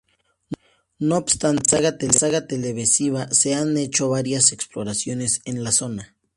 [0.97, 6.15] No obstante, en la saga televisiva se han hecho varias exploraciones en la zona.